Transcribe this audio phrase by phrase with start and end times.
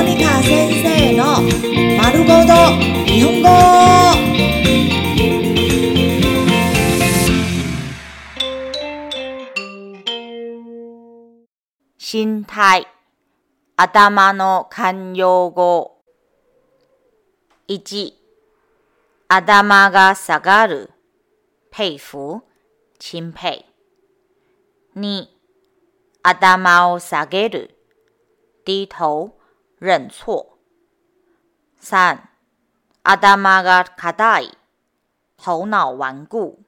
[0.00, 1.24] モニカ先生の
[2.02, 2.54] 丸ごと
[3.04, 4.18] 日本語
[12.38, 12.86] 身体
[13.76, 15.98] 頭の慣用語
[17.68, 18.14] 1
[19.28, 20.90] 頭が下がる
[21.70, 22.42] 佩服
[22.98, 23.64] 钦佩
[24.96, 25.26] 2
[26.22, 27.76] 頭を下げる
[28.64, 29.38] 低頭
[29.86, 30.58] 认错。
[31.88, 31.90] 三
[33.02, 34.50] ，adamaga kadai，
[35.38, 36.58] 头脑顽固。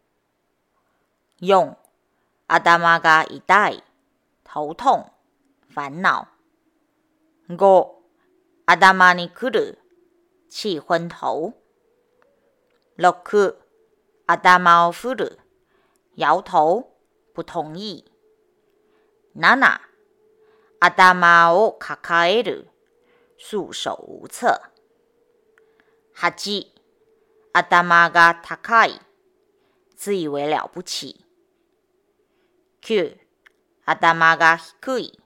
[1.41, 1.77] 用
[2.49, 3.83] ，adamaga idai，
[4.45, 5.13] 头痛，
[5.69, 6.27] 烦恼。
[7.59, 8.03] go
[8.65, 9.77] a d a m a n i kuru，
[10.49, 11.53] 气昏头。
[12.97, 13.13] 六
[14.33, 15.37] ，adamao furu，
[16.15, 16.97] 摇头，
[17.35, 18.11] 不同意。
[19.35, 19.43] 七
[20.81, 22.72] ，adamao kakairu。
[23.43, 24.71] 束手无策
[26.15, 26.71] 哈基
[27.51, 28.89] 阿达玛嘎塔卡
[29.97, 31.25] 自以为了不起
[32.81, 33.19] q
[33.85, 35.19] 阿达玛嘎可以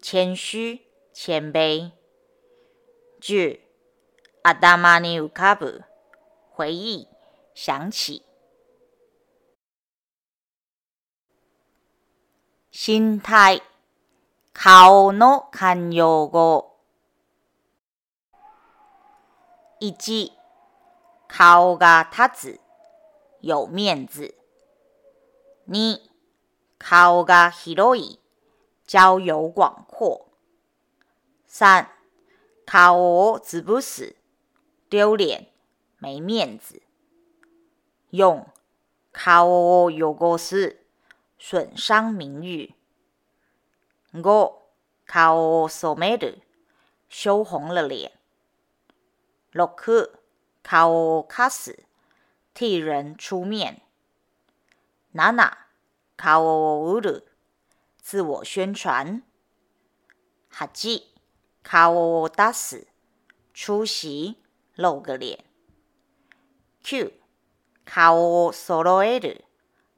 [0.00, 0.80] 谦虚
[1.12, 1.92] 谦卑
[3.20, 3.62] 句
[4.44, 5.84] 阿达玛尼 u k a
[6.50, 7.06] 回忆
[7.54, 8.22] 想起
[12.70, 13.60] 心态
[14.54, 16.71] 好呢看有个
[19.84, 20.32] 一，
[21.26, 22.60] カオが立つ，
[23.40, 24.36] 有面子。
[25.64, 25.98] 二，
[26.78, 28.20] カオが広い，
[28.86, 30.26] 交友广阔。
[31.48, 31.88] 三，
[32.64, 34.14] カオジブス，
[34.88, 35.48] 丢脸，
[35.98, 36.80] 没面子。
[38.10, 38.46] 用
[39.12, 40.38] カオヨゴ
[41.36, 42.72] 损伤名誉。
[44.12, 44.62] 五，
[45.08, 46.36] カオソメド，
[47.08, 48.12] 羞红了脸。
[49.52, 49.92] 落去，
[50.62, 51.84] 卡奥卡斯
[52.54, 53.82] 替人出面；
[55.10, 55.66] 娜娜
[56.16, 57.20] 卡奥乌鲁
[58.00, 59.20] 自我宣传；
[60.48, 61.12] 哈吉
[61.62, 62.86] 卡奥达斯
[63.52, 64.38] 出席
[64.74, 65.44] 露个脸
[66.82, 67.12] ；Q
[67.84, 69.44] 卡奥索罗尔的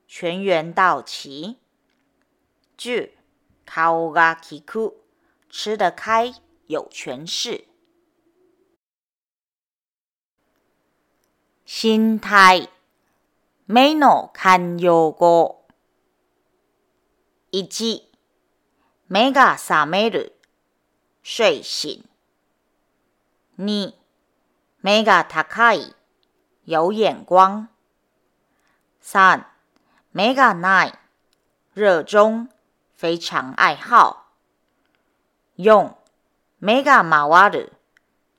[0.09, 1.59] 全员到齐
[2.77, 3.13] ；J
[3.65, 5.05] 卡奥拉奇库
[5.49, 6.35] 吃得开
[6.67, 7.67] 有权势。
[11.67, 12.69] 身体。
[13.69, 15.67] メガの慣用語。
[17.53, 18.07] 一、
[19.09, 20.35] メガサメル，
[21.23, 22.05] 睡醒。
[23.57, 23.99] 二、
[24.83, 25.73] メガタカ
[26.67, 27.69] 有眼光。
[29.01, 29.47] 三、
[30.15, 30.93] メガナ
[31.73, 32.47] 热衷，
[32.95, 34.27] 非常爱好。
[35.57, 35.97] 用、
[36.61, 37.51] メガマワ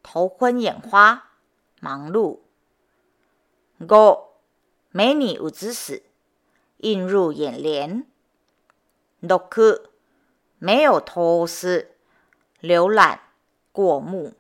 [0.04, 1.32] 头昏眼花，
[1.82, 2.45] 忙碌。
[3.82, 4.20] 五，
[4.92, 6.02] 美女有知识，
[6.78, 8.06] 映入眼帘。
[9.20, 9.50] 六，
[10.60, 11.92] 没有偷视，
[12.62, 13.20] 浏览
[13.74, 14.34] 过目。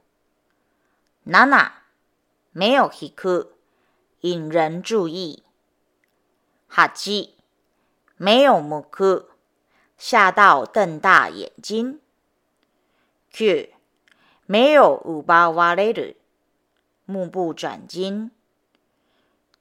[1.25, 1.31] 七，
[2.53, 3.51] 没有喜酷，
[4.21, 5.43] 引人注意。
[6.73, 6.93] 八，
[8.15, 9.25] 没有目酷，
[9.97, 11.99] 吓到瞪大眼睛。
[13.29, 13.67] 九，
[14.45, 16.15] 没有五八瓦雷的，
[17.05, 18.31] 目不转睛。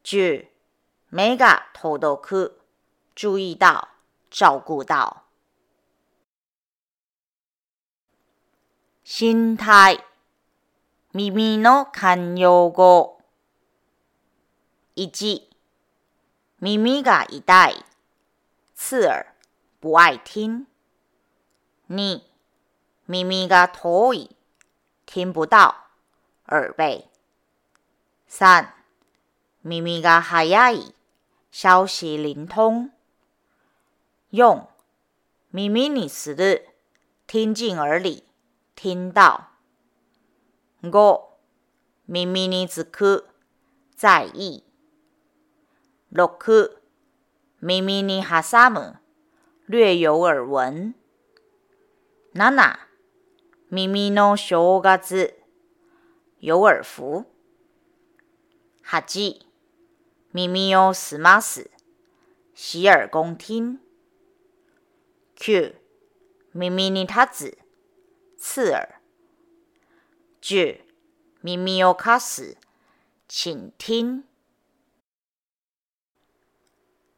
[0.07, 0.45] 10
[1.13, 2.61] 目が届く
[3.15, 3.89] 注意到
[4.31, 5.25] 照顾到
[9.03, 10.05] 身体
[11.15, 13.23] 耳の慣用語
[14.97, 15.41] 1
[16.61, 17.85] 耳が痛い
[18.77, 19.25] 刺耳
[19.81, 20.67] 不愛听
[21.89, 22.21] 2
[23.09, 24.37] 耳が遠い
[25.07, 25.87] 听不到
[26.49, 27.09] 耳背
[28.29, 28.84] 三
[29.67, 30.93] 咪咪噶哈呀伊，
[31.51, 32.91] 消息灵通。
[34.29, 34.69] 用
[35.49, 36.63] 咪咪する，日，
[37.27, 38.25] 听进耳里，
[38.75, 39.53] 听到。
[40.83, 41.39] 我
[42.05, 43.25] 咪咪つく，
[43.97, 44.65] 在意。
[46.11, 46.71] 六耳
[47.61, 49.01] 咪咪む，哈
[49.65, 50.93] 略有耳闻。
[52.35, 52.81] 七耳
[53.71, 55.37] 咪咪诺小嘎子，
[56.41, 57.25] 有耳福，
[58.83, 59.01] 哈
[60.35, 61.71] 耳をすます。
[62.57, 63.79] 洗耳恭听。
[65.39, 65.75] 9.
[66.55, 67.55] 耳に立
[68.37, 68.57] つ。
[68.57, 68.73] 刺
[70.43, 70.73] 耳。
[70.73, 70.81] 10.
[71.45, 72.57] 耳をかす。
[73.29, 74.25] 倾听。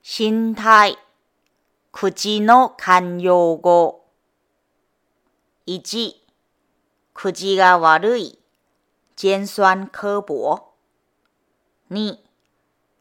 [0.02, 0.98] 心体。
[1.92, 4.10] 口の慣用語。
[5.66, 6.16] 1.
[7.14, 8.38] 口が悪い。
[9.16, 10.62] 尖酸刻薄。
[11.90, 12.25] 2.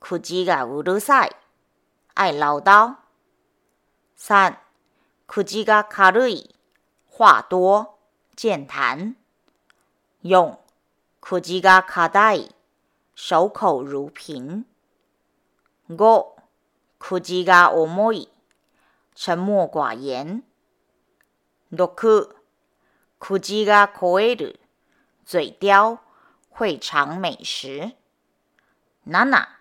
[0.07, 1.35] 口がうるさい。
[2.13, 2.95] 愛唠叨。
[4.15, 4.59] 三、
[5.25, 6.53] 口が軽い。
[7.09, 7.97] 话多。
[8.35, 9.15] 健谈。
[10.21, 10.59] 四、
[11.21, 12.55] 口が硬い。
[13.15, 14.67] 守口如瓶。
[15.89, 16.37] 五、
[16.99, 18.29] 口が重い。
[19.15, 20.43] 沉默寡言。
[21.71, 22.35] 六、
[23.17, 24.59] 口が肥える。
[25.25, 25.97] 嘴刁。
[26.53, 27.95] 会尝美食。
[29.07, 29.54] 七、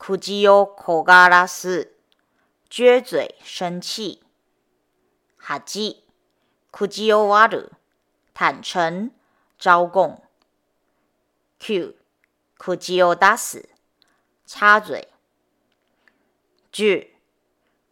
[0.00, 1.92] 苦忌哟，口嘎拉斯，
[2.70, 4.22] 撅嘴生气；
[5.36, 6.04] 哈基，
[6.70, 7.70] 苦忌哟瓦鲁，
[8.32, 9.10] 坦诚
[9.58, 10.22] 招供
[11.60, 11.92] ；Q，
[12.56, 13.68] 苦忌哟打死，
[14.46, 15.06] 插嘴
[16.72, 17.10] ；G，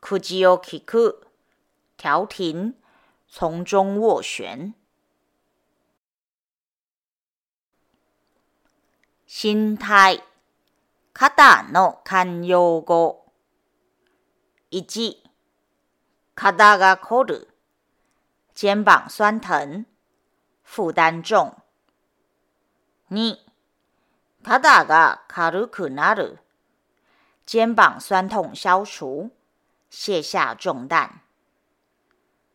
[0.00, 1.16] 苦忌哟 Kiku，
[1.98, 2.74] 调停，
[3.28, 4.72] 从中斡旋；
[9.26, 10.22] 心态。
[11.20, 13.26] 肩の慣用語。
[14.70, 15.16] 1、
[16.36, 17.48] 肩が凝る。
[18.54, 19.84] 肩膀酸疼。
[20.62, 21.56] 負担重。
[23.10, 23.36] 2、
[24.44, 26.38] 肩が軽くなる。
[27.46, 29.32] 肩膀酸痛消除。
[29.90, 31.20] 卸下重担。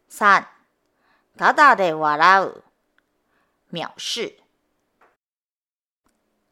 [0.10, 0.46] 3、
[1.38, 2.64] 肩で笑う。
[3.74, 4.40] 藐視。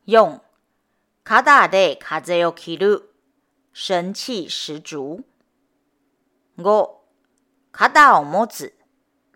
[0.08, 0.42] 4、
[1.24, 3.06] 卡达的卡泽奥基鲁，
[3.74, 5.22] 神气十足。
[6.56, 7.08] 我
[7.72, 8.74] 卡达奥莫子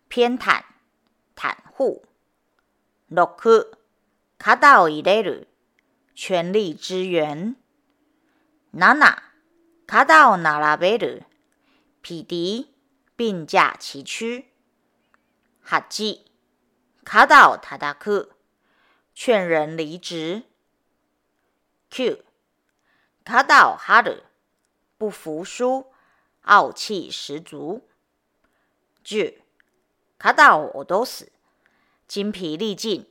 [0.07, 0.63] 偏袒
[1.35, 2.03] 袒护。
[3.07, 3.77] 洛克
[4.39, 5.47] 卡达奥伊雷
[6.15, 7.55] 全力支援。
[8.71, 9.33] 娜娜
[9.85, 11.21] 卡达奥娜拉贝鲁
[12.01, 12.73] 匹敌
[13.15, 14.47] 并驾齐驱。
[15.61, 16.25] 哈吉
[17.03, 17.95] 卡达奥塔达
[19.13, 20.41] 劝人离职。
[21.97, 22.21] Q，
[23.23, 24.23] 卡到哈的，
[24.97, 25.93] 不服输，
[26.41, 27.87] 傲气十足。
[29.01, 29.41] J，
[30.19, 31.31] 卡到我都是，
[32.05, 33.09] 精疲力尽，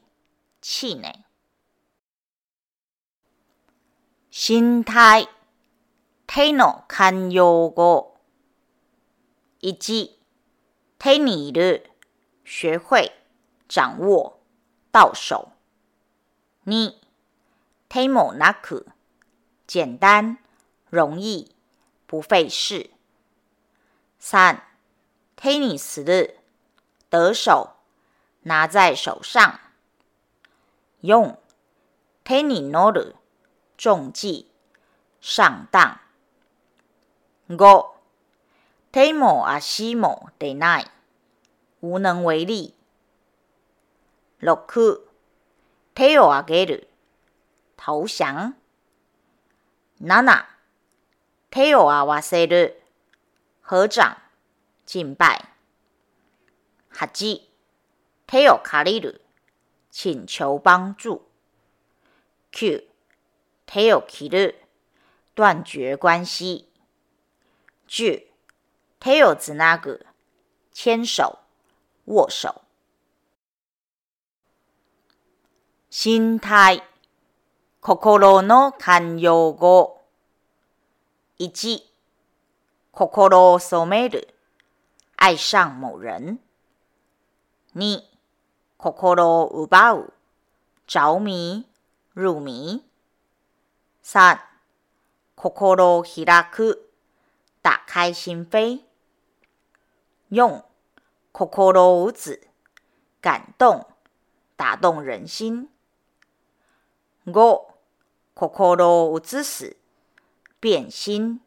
[0.61, 1.25] 气馁。
[4.31, 5.29] 心态，
[6.27, 8.21] 体难堪忧过。
[9.61, 10.19] 一记，
[10.99, 11.81] 体难的，
[12.45, 13.13] 学会，
[13.67, 14.41] 掌握，
[14.93, 15.53] 到手。
[16.67, 17.04] 二。
[17.95, 18.87] Temo naku，
[19.69, 20.39] 简单，
[20.91, 21.55] 容易，
[22.09, 22.91] 不费事。
[24.19, 24.67] 三
[25.37, 26.35] t e n n i s 的
[27.09, 27.77] 得手，
[28.43, 29.61] 拿在手上。
[31.03, 31.39] 用
[32.25, 33.15] t e n i n o r e
[33.79, 34.51] 中计，
[35.21, 36.01] 上当。
[37.49, 37.55] 五
[38.93, 40.87] ，temo a s i m o denai，
[41.79, 42.75] 无能为力。
[44.41, 46.87] 六 ku，teo agaru。
[47.87, 48.55] 投降，
[50.01, 50.47] ナナ。
[51.51, 52.77] テオアワセル，
[53.63, 54.17] 合掌，
[54.87, 55.51] 敬拜。
[56.91, 57.43] ハジ。
[58.27, 59.21] テオカリル，
[59.91, 61.21] 请求帮助。
[62.51, 62.87] ク。
[63.67, 64.55] テオキル，
[65.35, 66.65] 断绝关系。
[67.87, 68.25] ジュ。
[68.99, 69.79] テオズナ
[70.73, 71.23] 牵手，
[72.07, 72.49] 握手。
[75.91, 76.94] 心态。
[77.87, 79.99] 心の慣用語。
[81.39, 81.81] 1、
[82.93, 84.29] 心を染める。
[85.19, 86.41] 愛上某人。
[87.77, 88.01] 2、
[88.79, 90.15] 心を奪う。
[90.87, 91.67] 着迷、
[92.17, 92.81] 入迷。
[94.03, 94.39] 3、
[95.37, 96.89] 心を開く。
[97.63, 98.81] 打開心扉。
[100.33, 100.63] 4、
[101.33, 102.49] 心を打つ。
[103.21, 103.85] 感動、
[104.57, 105.69] 打動人心。
[107.27, 107.74] 5、
[108.37, 109.77] 心可罗有知识，
[110.59, 111.41] 变心，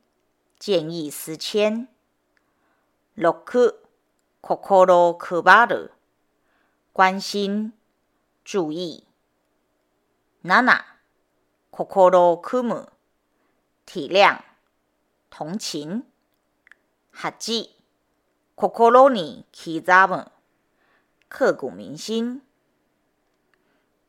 [0.57, 1.89] 见异思迁。
[3.13, 3.59] 六、去，
[4.39, 5.43] 可可罗可
[6.93, 7.73] 关心，
[8.45, 9.03] 注意。
[10.41, 10.95] 娜娜，
[11.71, 12.41] 可可罗
[13.85, 14.39] 体谅，
[15.29, 16.03] 同情，
[17.11, 17.69] 合心
[18.55, 19.13] 可可罗
[19.51, 19.83] 气
[21.27, 22.41] 刻骨铭心。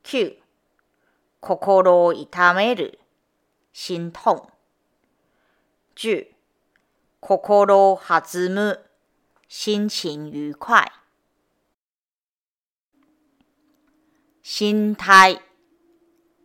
[0.01, 0.38] Q。
[1.41, 2.99] 心を痛める、
[3.73, 4.39] 心痛。
[5.95, 6.27] 1
[7.37, 8.79] 心を弾む、
[9.47, 10.91] 心情愉快。
[14.43, 15.41] 心態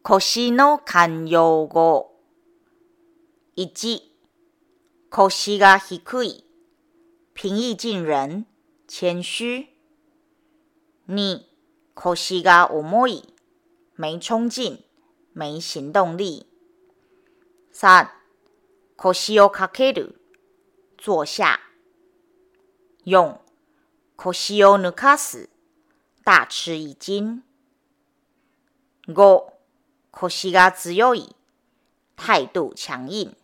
[0.04, 2.12] 腰の慣用語。
[3.56, 4.00] 1、
[5.10, 6.44] 腰が低い、
[7.34, 8.46] 平易近人、
[8.88, 9.66] 謙虚。
[11.08, 11.40] 2、
[11.96, 13.33] 腰が重い、
[13.96, 14.82] 没冲劲、
[15.32, 16.48] 没行动力。
[17.70, 18.10] 三、
[18.98, 20.16] 腰をかける、
[20.98, 21.60] 坐下。
[23.04, 23.40] 四、
[24.56, 25.48] 腰を抜かす、
[26.24, 27.42] 大吃一惊。
[29.06, 29.52] 五、
[30.10, 31.32] 腰が強い、
[32.16, 33.36] 態度強硬。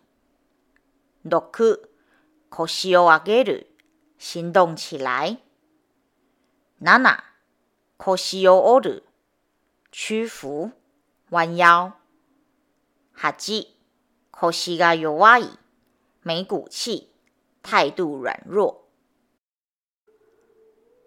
[1.23, 1.89] 六、
[2.49, 3.67] 腰を上げる、
[4.19, 5.41] 行動起来。
[6.81, 7.23] 七、
[7.97, 9.03] 腰を折る、
[9.93, 10.71] 屈服、
[11.31, 11.99] 弯腰、
[13.11, 13.75] 哈基，
[14.31, 15.49] 可惜个有话意，
[16.21, 17.09] 没骨气，
[17.61, 18.87] 态度软弱。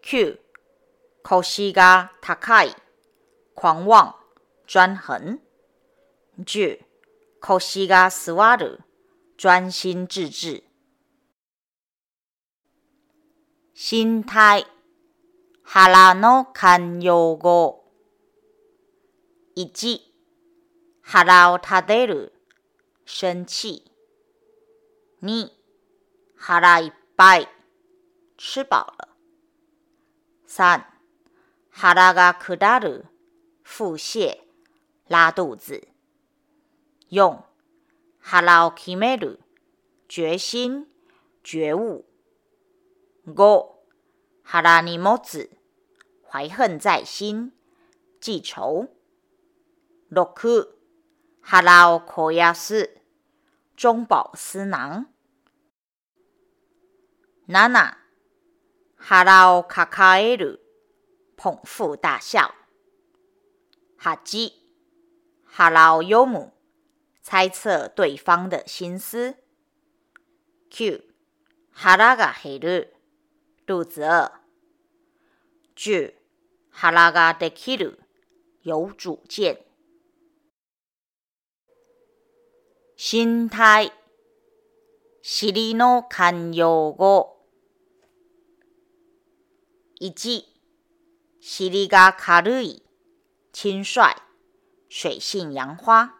[0.02, 0.38] Q、
[1.22, 2.68] 可惜个他开，
[3.54, 4.16] 狂妄、
[4.66, 5.40] 专横。
[6.44, 6.84] J、
[7.40, 8.80] 可惜个斯瓦鲁，
[9.38, 10.62] 专心致志。
[13.72, 14.66] 心态、
[15.62, 17.83] 哈拉诺堪用后。
[19.56, 20.02] 一、
[21.00, 22.32] ハラを食べる，
[23.06, 23.84] 生气；
[25.20, 25.52] 二、
[26.36, 27.46] ハラ一拜
[28.36, 29.16] 吃饱了；
[30.44, 30.84] 三、
[31.70, 33.04] ハラがくだる，
[33.62, 34.40] 腹泻、
[35.08, 35.86] 拉肚子；
[37.10, 37.44] 用、
[38.20, 39.38] ハラを決める，
[40.08, 40.88] 决心、
[41.44, 42.02] 觉悟；
[43.24, 43.84] 五、
[44.42, 45.48] ハラにモ子，
[46.28, 47.52] 怀恨在心、
[48.20, 48.88] 记仇。
[50.14, 50.76] 洛克
[51.40, 52.98] 哈拉奥科亚斯
[53.74, 55.06] 中饱私囊，
[57.46, 57.98] 娜娜
[58.96, 60.60] 哈拉奥卡卡耶鲁
[61.36, 62.54] 捧腹大笑，
[63.96, 64.52] 哈基
[65.44, 66.52] 哈拉尤姆
[67.20, 69.34] 猜测对方的心思
[70.70, 71.00] ，Q
[71.72, 72.86] 哈拉嘎黑鲁
[73.66, 74.40] 肚子饿
[75.74, 76.14] G
[76.70, 77.94] 哈拉嘎德基鲁
[78.62, 79.73] 有主见。
[83.06, 83.92] 身体、
[85.22, 87.36] 尻の慣用語。
[90.00, 90.46] 一、
[91.38, 92.82] 尻が軽い、
[93.52, 94.00] 轻率、
[94.88, 96.14] 水性杨花。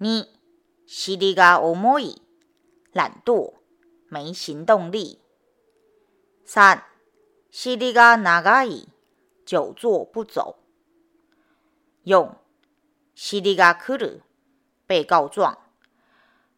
[0.00, 0.28] 二、
[0.86, 2.22] 尻が重い、
[2.94, 3.52] 懒惰、
[4.08, 5.18] 没行動力。
[6.46, 6.84] 三、
[7.50, 8.88] 尻が長い、
[9.44, 10.54] 久坐不走。
[12.06, 12.34] 四、
[13.14, 14.22] 尻が来る。
[14.86, 15.58] 被告状，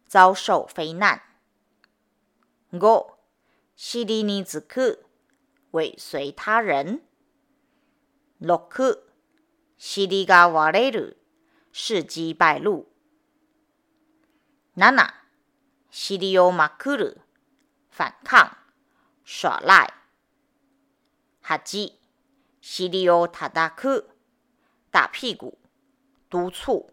[0.06, 1.23] 遭受非难。
[2.73, 3.12] 五，
[3.76, 5.00] 西里尼兹克
[5.73, 7.02] 尾随他人，
[8.38, 8.68] 六，
[9.78, 11.14] 西里嘎瓦雷鲁，
[11.73, 12.88] 事机败露。
[14.75, 14.90] 七，
[15.90, 17.18] 西里奥马库鲁，
[17.90, 18.59] 反抗
[19.25, 19.95] 耍赖。
[21.40, 21.59] 八，
[22.61, 24.09] 西里奥塔达克，
[24.90, 25.56] 打屁股，
[26.28, 26.90] 督促。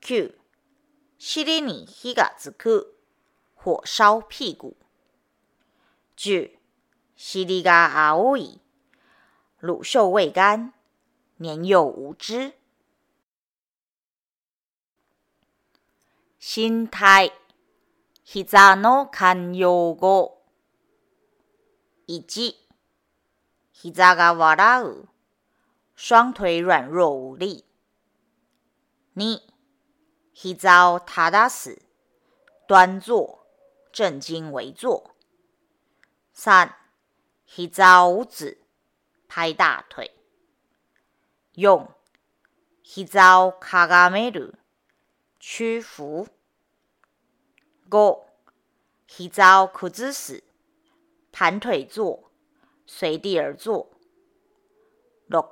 [0.00, 0.32] Q，
[1.18, 2.94] シリニヒガズク，
[3.56, 4.74] 火烧屁股。
[6.16, 6.56] J，
[7.16, 8.38] シリガアオ
[9.60, 10.72] 乳臭未干，
[11.38, 12.54] 年幼无知。
[16.38, 17.32] 身体
[18.24, 20.42] 膝の関用語。
[22.06, 22.56] 一、
[23.72, 24.82] 膝がワダ
[25.96, 27.64] 双腿软弱无力。
[29.16, 29.42] 二。
[30.42, 31.82] 一招榻打式，
[32.68, 33.44] 端坐，
[33.90, 35.10] 正襟危坐；
[36.32, 36.76] 三，
[37.56, 38.62] 一招五指，
[39.26, 40.06] 拍大腿；
[41.54, 41.90] 用，
[42.94, 44.52] 一招卡がめろ，
[45.40, 46.28] 屈服；
[47.90, 48.26] 五，
[49.16, 50.44] 一招屈指式，
[51.32, 52.30] 盘腿坐，
[52.86, 53.90] 随地而坐；
[55.26, 55.42] 六，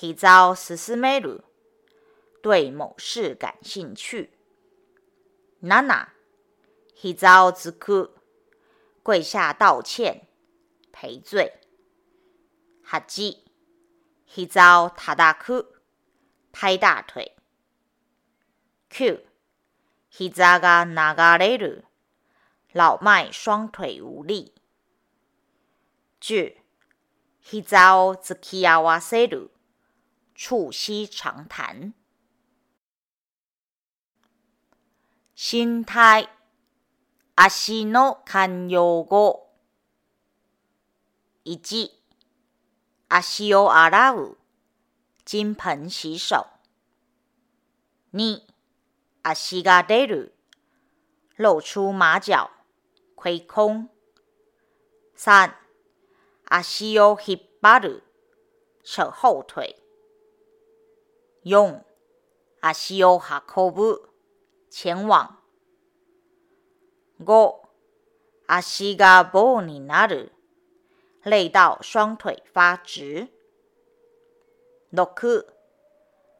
[0.00, 1.45] 一招すすめろ。
[2.46, 4.30] 对某事感兴趣。
[5.62, 6.08] na n a
[6.94, 8.14] h i z a o z u k u
[9.02, 10.28] 跪下道歉、
[10.92, 11.54] 赔罪。
[12.86, 15.66] haji，hizotadaku，
[16.52, 17.34] 拍大腿。
[18.90, 19.24] Q
[20.12, 21.82] h i z a g a nagareru，
[22.70, 24.54] 老迈双腿无力。
[26.20, 26.44] j u
[27.42, 29.34] h i z a o z u k i a w a s e r
[29.34, 29.50] u
[30.36, 31.92] 促膝长谈。
[35.38, 36.30] 身体、
[37.36, 39.50] 足の慣用語。
[41.44, 41.90] 1、
[43.10, 44.38] 足を洗う、
[45.26, 46.46] 金盆洗手。
[48.16, 48.40] 2、
[49.22, 50.34] 足が出る、
[51.36, 52.48] 露出馬脚、
[53.14, 53.90] 亏空。
[55.18, 55.52] 3、
[56.46, 58.02] 足を引っ張る、
[58.82, 59.76] 扯后腿。
[61.44, 61.82] 4、
[62.62, 63.20] 足を
[63.54, 64.15] 運ぶ。
[64.70, 65.42] 前往。
[67.18, 67.68] 我
[68.46, 70.32] 阿西噶布里纳日
[71.22, 73.28] 累到双腿发直。
[74.90, 75.44] 落去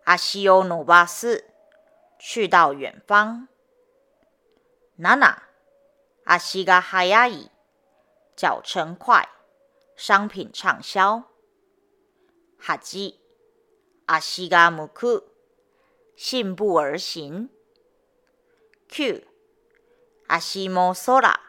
[0.04, 1.44] 阿西欧努巴斯
[2.18, 3.48] 去到远方。
[4.96, 5.48] 娜娜
[6.24, 7.50] 阿西嘎哈亚伊
[8.34, 9.30] 脚程快，
[9.94, 11.24] 商品畅销。
[12.58, 13.20] 哈吉
[14.06, 15.24] 阿西嘎穆库
[16.16, 17.50] 信步而行。
[18.88, 19.24] q
[20.28, 21.48] 阿西莫索拉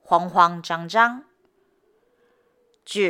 [0.00, 1.24] 慌慌张张
[2.84, 3.02] 九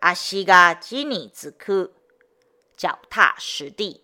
[0.00, 1.92] 阿西嘎吉尼斯科
[2.76, 4.03] 脚踏实地